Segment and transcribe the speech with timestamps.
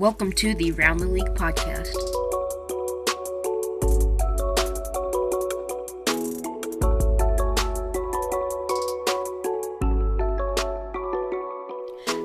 [0.00, 1.94] Welcome to the Round the League podcast.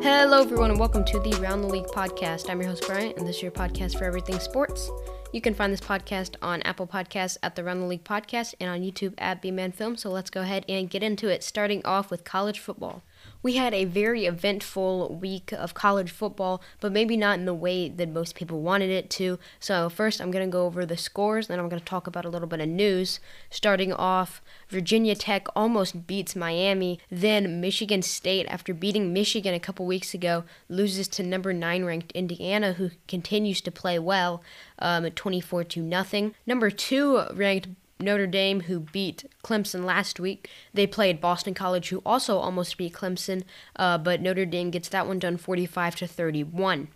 [0.01, 2.49] Hello, everyone, and welcome to the Round the League podcast.
[2.49, 4.89] I'm your host, Bryant, and this is your podcast for everything sports.
[5.31, 8.71] You can find this podcast on Apple Podcasts at the Round the League podcast and
[8.71, 9.95] on YouTube at B Man Film.
[9.95, 13.03] So let's go ahead and get into it, starting off with college football
[13.41, 17.87] we had a very eventful week of college football, but maybe not in the way
[17.87, 19.39] that most people wanted it to.
[19.59, 22.25] So, first, I'm going to go over the scores, then I'm going to talk about
[22.25, 23.19] a little bit of news.
[23.49, 26.99] Starting off, Virginia Tech almost beats Miami.
[27.09, 32.11] Then, Michigan State, after beating Michigan a couple weeks ago, loses to number 9 ranked
[32.11, 34.43] Indiana, who continues to play well,
[34.79, 36.35] um, 24 to nothing.
[36.45, 37.69] Number 2 ranked
[38.01, 40.49] Notre Dame, who beat Clemson last week.
[40.73, 43.43] They played Boston College, who also almost beat Clemson,
[43.75, 46.87] uh, but Notre Dame gets that one done 45 to 31.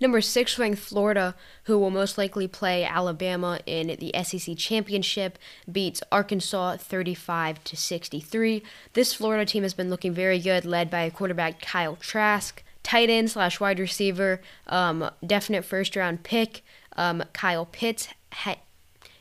[0.00, 5.38] Number six ranked Florida, who will most likely play Alabama in the SEC championship,
[5.70, 8.62] beats Arkansas 35 to 63.
[8.94, 13.30] This Florida team has been looking very good, led by quarterback Kyle Trask, tight end
[13.30, 16.62] slash wide receiver, um, definite first round pick.
[16.96, 18.60] Um, Kyle Pitts ha-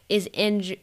[0.08, 0.80] is injured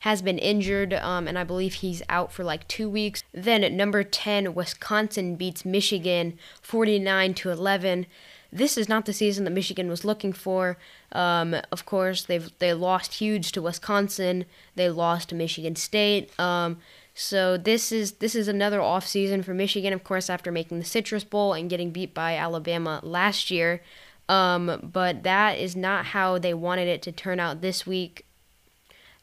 [0.00, 3.24] has been injured, um, and I believe he's out for like two weeks.
[3.32, 8.06] Then at number 10, Wisconsin beats Michigan 49 to 11.
[8.52, 10.78] This is not the season that Michigan was looking for.
[11.12, 14.44] Um, of course, they've they lost huge to Wisconsin.
[14.74, 16.38] They lost to Michigan State.
[16.38, 16.78] Um,
[17.14, 20.84] so this is this is another off season for Michigan, of course, after making the
[20.84, 23.82] Citrus Bowl and getting beat by Alabama last year.
[24.28, 28.25] Um, but that is not how they wanted it to turn out this week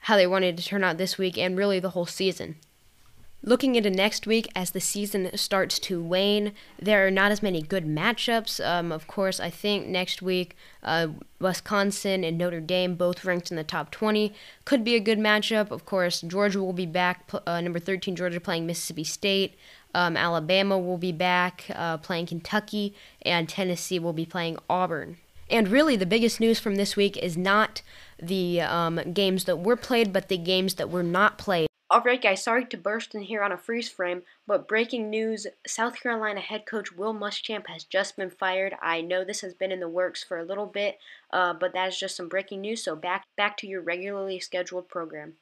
[0.03, 2.55] how they wanted to turn out this week and really the whole season.
[3.45, 7.61] Looking into next week, as the season starts to wane, there are not as many
[7.61, 8.65] good matchups.
[8.65, 11.07] Um, of course, I think next week, uh,
[11.39, 15.71] Wisconsin and Notre Dame, both ranked in the top 20, could be a good matchup.
[15.71, 19.55] Of course, Georgia will be back, uh, number 13, Georgia playing Mississippi State.
[19.93, 25.17] Um, Alabama will be back uh, playing Kentucky, and Tennessee will be playing Auburn.
[25.49, 27.81] And really, the biggest news from this week is not
[28.27, 31.67] the um, games that were played, but the games that were not played.
[31.93, 36.01] Alright, guys, sorry to burst in here on a freeze frame, but breaking news South
[36.01, 38.73] Carolina head coach Will Muschamp has just been fired.
[38.81, 40.97] I know this has been in the works for a little bit,
[41.31, 44.89] uh, but that is just some breaking news, so back, back to your regularly scheduled
[44.89, 45.33] program.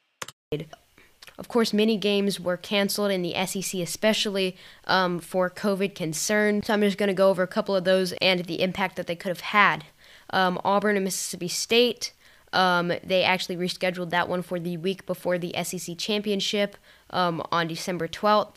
[1.38, 6.66] Of course, many games were canceled in the SEC, especially um, for COVID concerns.
[6.66, 9.06] So I'm just going to go over a couple of those and the impact that
[9.06, 9.84] they could have had.
[10.30, 12.12] Um, Auburn and Mississippi State.
[12.52, 16.76] Um, they actually rescheduled that one for the week before the SEC championship
[17.10, 18.56] um, on December 12th.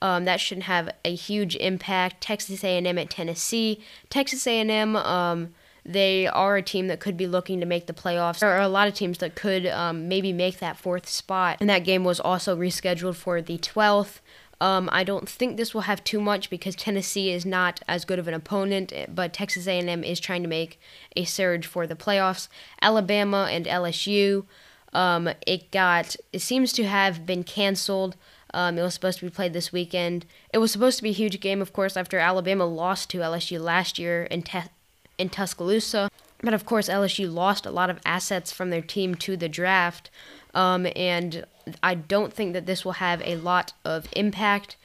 [0.00, 2.20] Um, that shouldn't have a huge impact.
[2.20, 3.82] Texas A&M at Tennessee.
[4.10, 5.54] Texas A&M, um,
[5.84, 8.40] they are a team that could be looking to make the playoffs.
[8.40, 11.56] There are a lot of teams that could um, maybe make that fourth spot.
[11.60, 14.20] And that game was also rescheduled for the 12th.
[14.60, 18.18] Um, I don't think this will have too much because Tennessee is not as good
[18.18, 20.80] of an opponent, but Texas A&M is trying to make
[21.14, 22.48] a surge for the playoffs.
[22.82, 24.46] Alabama and LSU,
[24.92, 28.16] um, it got it seems to have been canceled.
[28.52, 30.24] Um, it was supposed to be played this weekend.
[30.52, 33.60] It was supposed to be a huge game, of course, after Alabama lost to LSU
[33.60, 34.70] last year in te-
[35.18, 36.10] in Tuscaloosa.
[36.40, 40.10] But of course, LSU lost a lot of assets from their team to the draft.
[40.54, 41.44] Um, and
[41.82, 44.76] I don't think that this will have a lot of impact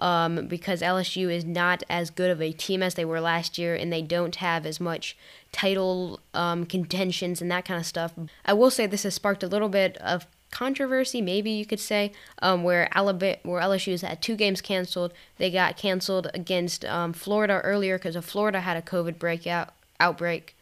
[0.00, 3.74] um, because LSU is not as good of a team as they were last year,
[3.74, 5.16] and they don't have as much
[5.52, 8.12] title um, contentions and that kind of stuff.
[8.44, 12.12] I will say this has sparked a little bit of controversy, maybe you could say,
[12.40, 15.12] um, where Alabama, where LSU's had two games canceled.
[15.38, 20.54] They got canceled against um, Florida earlier because Florida had a COVID breakout outbreak,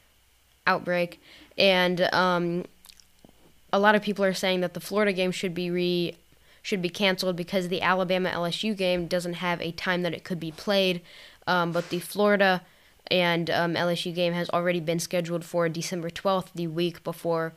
[0.67, 1.21] outbreak,
[1.59, 2.65] and um,
[3.75, 6.17] a lot of people are saying that the Florida game should be re
[6.63, 10.39] should be canceled because the Alabama LSU game doesn't have a time that it could
[10.39, 11.03] be played.
[11.47, 12.63] Um, but the Florida
[13.11, 17.53] and um, LSU game has already been scheduled for December 12th, the week before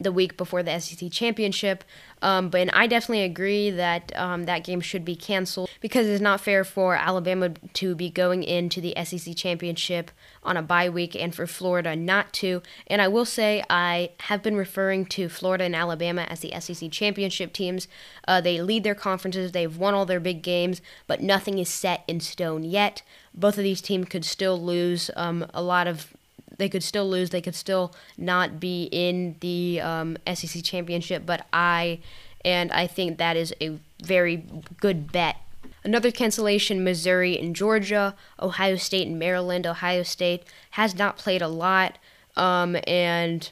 [0.00, 1.84] the week before the SEC championship.
[2.22, 6.40] Um, but I definitely agree that um, that game should be canceled because it's not
[6.40, 10.10] fair for Alabama to be going into the SEC championship
[10.42, 12.62] on a bye week and for Florida not to.
[12.86, 16.90] And I will say I have been referring to Florida and Alabama as the SEC
[16.90, 17.86] championship teams.
[18.26, 22.04] Uh, they lead their conferences, they've won all their big games, but nothing is set
[22.08, 23.02] in stone yet.
[23.34, 26.14] Both of these teams could still lose um, a lot of
[26.60, 27.30] they could still lose.
[27.30, 31.24] They could still not be in the um, SEC championship.
[31.24, 32.00] But I,
[32.44, 34.44] and I think that is a very
[34.78, 35.36] good bet.
[35.82, 39.66] Another cancellation Missouri and Georgia, Ohio State and Maryland.
[39.66, 40.42] Ohio State
[40.72, 41.96] has not played a lot
[42.36, 43.50] um, and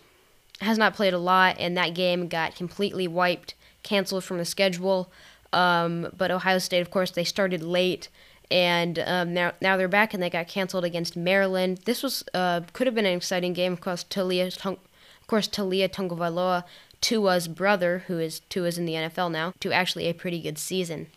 [0.61, 5.11] has not played a lot, and that game got completely wiped, canceled from the schedule.
[5.55, 8.09] Um, but Ohio State, of course, they started late.
[8.51, 11.81] And um, now, now they're back, and they got canceled against Maryland.
[11.85, 13.73] This was uh, could have been an exciting game.
[13.73, 14.79] Of course, Talia, of
[15.27, 16.65] course, Taulia Tagovailoa,
[17.01, 21.09] Tua's brother, who is Tua's in the NFL now, to actually a pretty good season.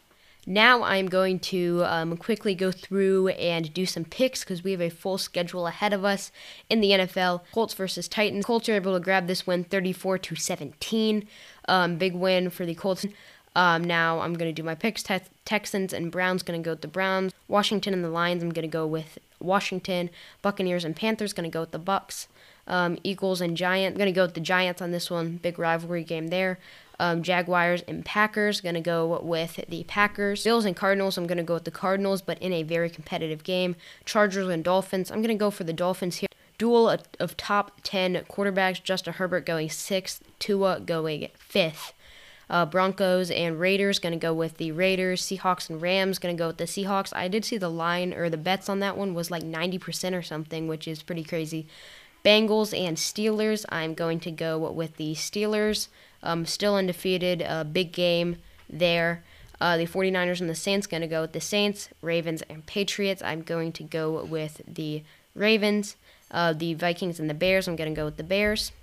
[0.48, 4.82] Now I'm going to um, quickly go through and do some picks because we have
[4.82, 6.32] a full schedule ahead of us
[6.68, 7.42] in the NFL.
[7.54, 8.46] Colts versus Titans.
[8.46, 11.28] Colts are able to grab this win 34 to 17.
[11.68, 13.06] Um, big win for the Colts.
[13.56, 15.04] Um, now I'm going to do my picks.
[15.04, 17.34] Te- Texans and Browns going to go with the Browns.
[17.48, 18.42] Washington and the Lions.
[18.44, 20.10] I'm going to go with Washington.
[20.42, 22.28] Buccaneers and Panthers going to go with the Bucks.
[22.68, 23.96] Um, Eagles and Giants.
[23.96, 25.38] I'm going to go with the Giants on this one.
[25.38, 26.60] Big rivalry game there.
[27.00, 30.44] Um, Jaguars and Packers, going to go with the Packers.
[30.44, 33.44] Bills and Cardinals, I'm going to go with the Cardinals, but in a very competitive
[33.44, 33.76] game.
[34.06, 36.28] Chargers and Dolphins, I'm going to go for the Dolphins here.
[36.60, 36.88] Duel
[37.20, 41.94] of top 10 quarterbacks, Justin Herbert going sixth, Tua going fifth.
[42.52, 45.22] Uh, Broncos and Raiders going to go with the Raiders.
[45.22, 47.16] Seahawks and Rams going to go with the Seahawks.
[47.16, 50.22] I did see the line or the bets on that one was like 90% or
[50.22, 51.66] something, which is pretty crazy.
[52.26, 53.66] Bengals and Steelers.
[53.70, 55.88] I'm going to go with the Steelers.
[56.22, 57.42] Um, still undefeated.
[57.42, 58.36] A big game
[58.70, 59.24] there.
[59.62, 61.88] Uh, the 49ers and the Saints going to go with the Saints.
[62.02, 63.22] Ravens and Patriots.
[63.24, 65.04] I'm going to go with the
[65.36, 65.96] Ravens.
[66.30, 67.70] Uh, the Vikings and the Bears.
[67.70, 68.74] I'm going to go with the Bears.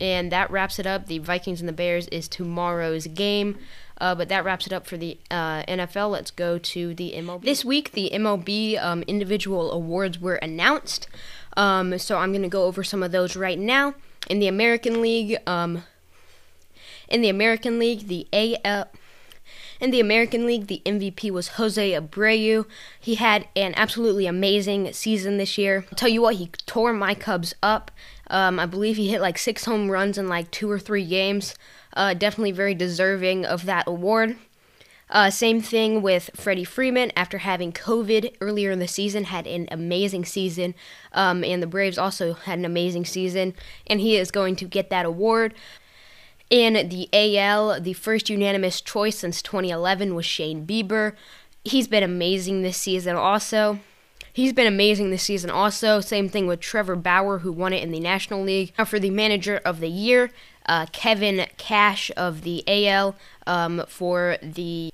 [0.00, 1.06] And that wraps it up.
[1.06, 3.58] The Vikings and the Bears is tomorrow's game.
[4.00, 6.10] Uh, but that wraps it up for the uh, NFL.
[6.12, 7.42] Let's go to the MLB.
[7.42, 11.08] This week, the MLB um, individual awards were announced.
[11.56, 13.94] Um, so I'm going to go over some of those right now.
[14.30, 15.82] In the American League, um,
[17.08, 18.88] in the American League, the AL.
[19.80, 22.66] In the American League, the MVP was Jose Abreu.
[22.98, 25.84] He had an absolutely amazing season this year.
[25.88, 27.92] I'll tell you what, he tore my Cubs up.
[28.28, 31.54] Um, I believe he hit like six home runs in like two or three games.
[31.94, 34.36] Uh, definitely very deserving of that award.
[35.10, 37.12] Uh, same thing with Freddie Freeman.
[37.16, 40.74] After having COVID earlier in the season, had an amazing season,
[41.12, 43.54] um, and the Braves also had an amazing season,
[43.86, 45.54] and he is going to get that award.
[46.50, 51.14] In the AL, the first unanimous choice since 2011 was Shane Bieber.
[51.64, 53.80] He's been amazing this season also.
[54.32, 56.00] He's been amazing this season also.
[56.00, 58.72] Same thing with Trevor Bauer, who won it in the National League.
[58.78, 60.30] Now, for the Manager of the Year,
[60.64, 63.16] uh, Kevin Cash of the AL
[63.46, 64.92] um, for the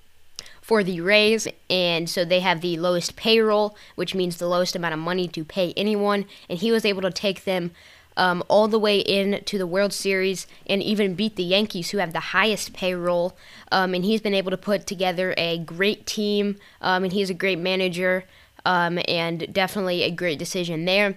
[0.61, 4.95] for the Rays, and so they have the lowest payroll, which means the lowest amount
[4.95, 7.73] of money to pay anyone, and he was able to take them
[8.17, 12.13] um, all the way into the World Series and even beat the Yankees, who have
[12.13, 13.37] the highest payroll.
[13.73, 17.35] Um, and he's been able to put together a great team, um, and he's a
[17.35, 18.25] great manager,
[18.65, 21.17] um, and definitely a great decision there.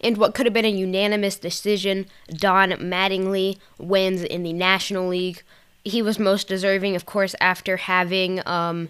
[0.00, 5.42] And what could have been a unanimous decision, Don Mattingly wins in the National League.
[5.84, 8.88] He was most deserving, of course, after having um,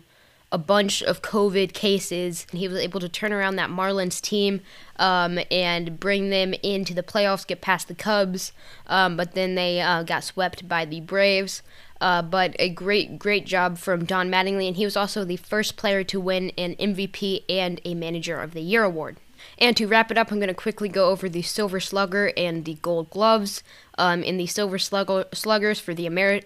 [0.53, 2.47] a bunch of COVID cases.
[2.51, 4.61] And he was able to turn around that Marlins team
[4.97, 8.53] um, and bring them into the playoffs, get past the Cubs,
[8.87, 11.63] um, but then they uh, got swept by the Braves.
[12.01, 15.77] Uh, but a great, great job from Don Mattingly, and he was also the first
[15.77, 19.19] player to win an MVP and a Manager of the Year award.
[19.57, 22.65] And to wrap it up, I'm going to quickly go over the Silver Slugger and
[22.65, 23.63] the Gold Gloves.
[23.99, 26.45] Um, in the Silver Slugger, Sluggers for the Ameri-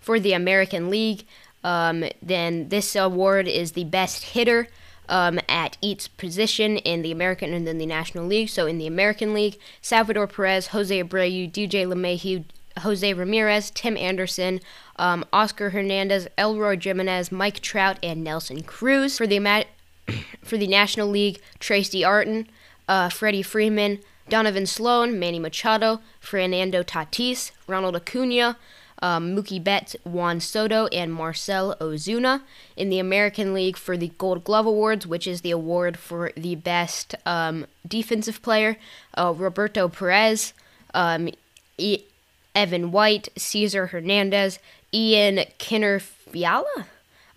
[0.00, 1.26] for the American League,
[1.64, 4.68] um, then this award is the best hitter
[5.08, 8.48] um, at each position in the American and then the National League.
[8.48, 12.44] So in the American League, Salvador Perez, Jose Abreu, DJ LeMahieu,
[12.80, 14.60] Jose Ramirez, Tim Anderson,
[14.96, 19.18] um, Teoscar Hernandez, Eloy Jimenez, Mike Trout, and Nelson Cruz.
[19.18, 19.66] For the
[20.42, 22.44] for the National League, Travis d'Arnaud,
[22.86, 28.56] uh, Freddie Freeman, Donovan Solano, Manny Machado, Fernando Tatis, Ronald Acuna,
[29.02, 32.42] um, Mookie Betts, Juan Soto, and Marcell Ozuna
[32.76, 36.54] in the American League for the Gold Glove Awards, which is the award for the
[36.54, 38.76] best um, defensive player.
[39.16, 40.52] Uh, Roberto Perez,
[40.94, 41.28] um,
[41.76, 42.04] e-
[42.54, 44.58] Evan White, Cesar Hernandez,
[44.92, 46.86] Ian Kinner Fiala.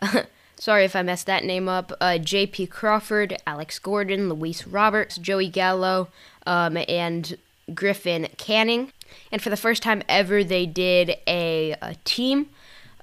[0.55, 1.91] Sorry if I messed that name up.
[1.99, 2.67] Uh, J.P.
[2.67, 6.09] Crawford, Alex Gordon, Luis Roberts, Joey Gallo,
[6.45, 7.35] um, and
[7.75, 8.91] Griffin Canning.
[9.31, 12.47] And for the first time ever, they did a, a team,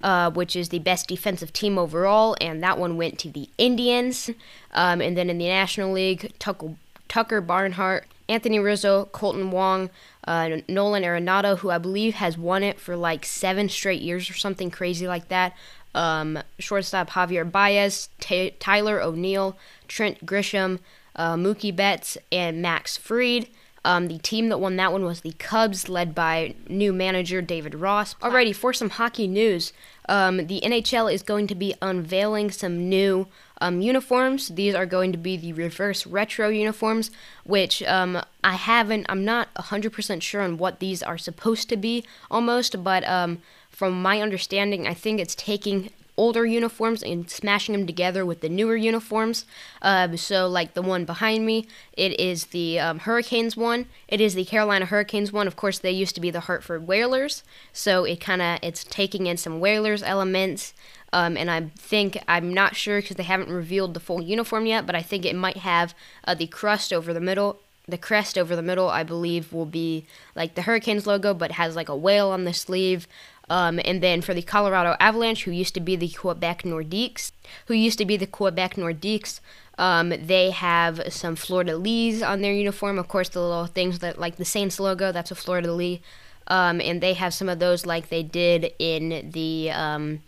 [0.02, 4.30] uh, which is the best defensive team overall, and that one went to the Indians.
[4.72, 6.74] Um, and then in the National League, Tucker,
[7.08, 9.90] Tucker Barnhart, Anthony Rizzo, Kolten Wong,
[10.26, 14.34] uh, Nolan Arenado, who I believe has won it for like seven straight years or
[14.34, 15.54] something crazy like that.
[15.94, 19.56] um, shortstop Javier Baez, T- Tyler O'Neill,
[19.88, 20.78] Trent Grisham,
[21.16, 23.48] uh, Mookie Betts, and Max Fried.
[23.84, 27.74] Um, the team that won that one was the Cubs, led by new manager David
[27.74, 28.14] Ross.
[28.14, 29.72] Alrighty, for some hockey news,
[30.08, 33.28] um, the NHL is going to be unveiling some new
[33.60, 34.48] um, uniforms.
[34.48, 37.10] These are going to be the reverse retro uniforms,
[37.44, 42.04] which um, I haven't, I'm not 100% sure on what these are supposed to be
[42.30, 43.38] almost, but um,
[43.70, 48.48] from my understanding, I think it's taking older uniforms and smashing them together with the
[48.48, 49.46] newer uniforms.
[49.80, 53.86] Uh, so, like the one behind me, it is the um, Hurricanes one.
[54.08, 55.46] It is the Carolina Hurricanes one.
[55.46, 59.26] Of course, they used to be the Hartford Whalers, so it kind of it's taking
[59.26, 60.74] in some Whalers elements.
[61.10, 64.84] Um, and I think I'm not sure because they haven't revealed the full uniform yet,
[64.84, 65.94] but I think it might have
[66.24, 70.04] uh, the crust over the middle the crest over the middle, I believe, will be
[70.36, 73.08] like the Hurricanes logo, but has like a whale on the sleeve.
[73.50, 77.32] Um, and then for the Colorado Avalanche, who used to be the Quebec Nordiques,
[77.66, 79.40] who used to be the Quebec Nordiques,
[79.78, 82.98] um, they have some de lis on their uniform.
[82.98, 86.00] Of course, the little things that like the Saints logo, that's a de lis.
[86.48, 90.22] Um, and they have some of those like they did in the um,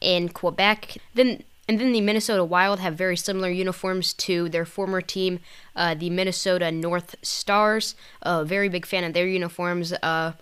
[0.00, 0.96] in Quebec.
[1.14, 5.40] Then and then the Minnesota Wild have very similar uniforms to their former team,
[5.74, 7.94] uh, the Minnesota North Stars.
[8.22, 9.92] A uh, very big fan of their uniforms.
[9.94, 10.32] Uh,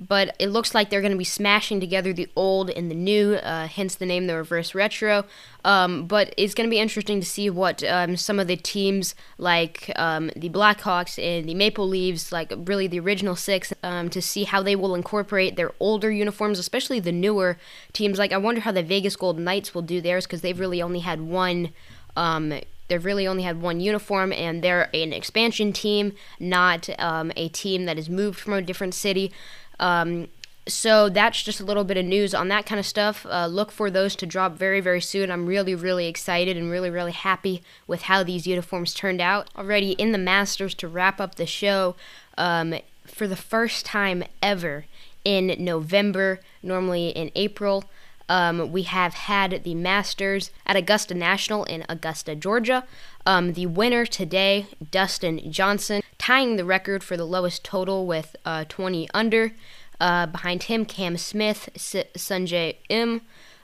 [0.00, 3.34] but it looks like they're going to be smashing together the old and the new,
[3.34, 5.24] uh, hence the name the Reverse Retro.
[5.64, 9.14] Um, but it's going to be interesting to see what um, some of the teams
[9.38, 14.22] like um, the Blackhawks and the Maple Leaves, like really the original six, um, to
[14.22, 17.58] see how they will incorporate their older uniforms, especially the newer
[17.92, 18.18] teams.
[18.18, 21.00] Like I wonder how the Vegas Golden Knights will do theirs because they've really only
[21.00, 21.70] had one
[22.16, 22.52] um,
[22.88, 27.84] they've really only had one uniform and they're an expansion team, not um, a team
[27.84, 29.32] that has moved from a different city.
[29.80, 30.28] Um,
[30.68, 33.26] so that's just a little bit of news on that kind of stuff.
[33.28, 35.30] Uh, look for those to drop very, very soon.
[35.30, 39.48] I'm really, really excited and really, really happy with how these uniforms turned out.
[39.56, 41.96] Already in the Masters to wrap up the show
[42.36, 42.74] um,
[43.06, 44.84] for the first time ever
[45.24, 47.84] in November, normally in April.
[48.28, 52.84] Um, we have had the Masters at Augusta National in Augusta, Georgia.
[53.28, 58.64] Um, the winner today, Dustin Johnson, tying the record for the lowest total with uh,
[58.70, 59.52] 20 under.
[60.00, 63.20] Uh, behind him, Cam Smith, S- Sungjae Im,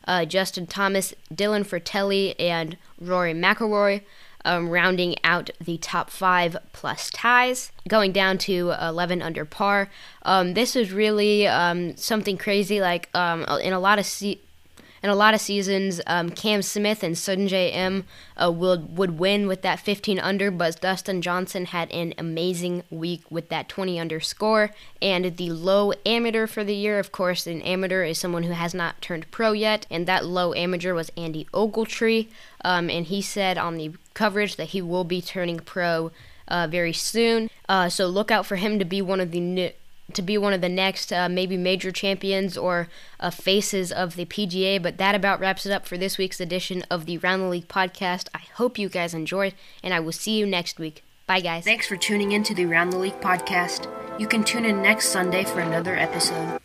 [0.07, 4.03] uh, Justin Thomas, Dylan Frittelli, and Rory McIlroy.
[4.45, 9.89] Um, rounding out the top five plus ties, going down to 11 under par.
[10.21, 12.83] Um, this is really um, something crazy.
[12.83, 14.41] Like um, in a lot of se-
[15.05, 18.07] in a lot of seasons, um, Cam Smith and Sungjae Im
[18.43, 23.21] uh, would would win with that 15 under, but Dustin Johnson had an amazing week
[23.31, 24.71] with that 20 under score.
[25.03, 28.73] And the low amateur for the year, of course, an amateur is someone who has
[28.73, 32.29] not turned pro yet, and that low amateur was Andy Ogletree,
[32.65, 36.13] um, and he said on the coverage that he will be turning pro.
[36.47, 39.71] Uh, very soon, uh, so look out for him to be one of the new,
[40.13, 42.89] to be one of the next uh, maybe major champions or
[43.21, 44.83] uh, faces of the PGA.
[44.83, 47.69] But that about wraps it up for this week's edition of the Round the League
[47.69, 48.29] podcast.
[48.35, 51.03] I hope you guys enjoyed, and I will see you next week.
[51.27, 51.65] Bye, guys.
[51.65, 53.89] Thanks for tuning in to the Round the League podcast.
[54.21, 56.61] You can tune in next Sunday for another episode.